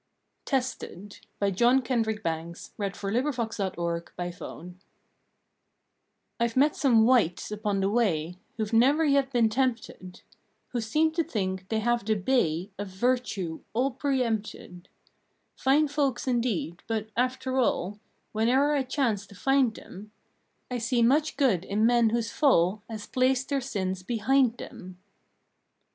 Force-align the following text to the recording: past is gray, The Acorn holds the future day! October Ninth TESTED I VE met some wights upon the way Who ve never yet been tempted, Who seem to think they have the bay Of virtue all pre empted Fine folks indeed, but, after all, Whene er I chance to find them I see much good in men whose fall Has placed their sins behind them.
past 0.47 0.81
is 0.81 0.87
gray, 0.89 0.95
The 1.51 1.55
Acorn 1.55 1.85
holds 1.85 1.87
the 1.87 2.73
future 2.89 3.11
day! 3.11 3.21
October 3.21 3.21
Ninth 3.21 4.15
TESTED 4.17 4.75
I 6.39 6.47
VE 6.47 6.59
met 6.59 6.75
some 6.75 7.05
wights 7.05 7.51
upon 7.51 7.81
the 7.81 7.89
way 7.91 8.39
Who 8.57 8.65
ve 8.65 8.75
never 8.77 9.05
yet 9.05 9.31
been 9.31 9.47
tempted, 9.47 10.23
Who 10.69 10.81
seem 10.81 11.11
to 11.11 11.23
think 11.23 11.69
they 11.69 11.81
have 11.81 12.03
the 12.03 12.15
bay 12.15 12.71
Of 12.79 12.87
virtue 12.87 13.61
all 13.73 13.91
pre 13.91 14.23
empted 14.23 14.87
Fine 15.55 15.89
folks 15.89 16.27
indeed, 16.27 16.81
but, 16.87 17.09
after 17.15 17.59
all, 17.59 17.99
Whene 18.33 18.49
er 18.49 18.73
I 18.73 18.81
chance 18.81 19.27
to 19.27 19.35
find 19.35 19.75
them 19.75 20.11
I 20.71 20.79
see 20.79 21.03
much 21.03 21.37
good 21.37 21.63
in 21.63 21.85
men 21.85 22.09
whose 22.09 22.31
fall 22.31 22.81
Has 22.89 23.05
placed 23.05 23.49
their 23.49 23.61
sins 23.61 24.01
behind 24.01 24.57
them. 24.57 24.97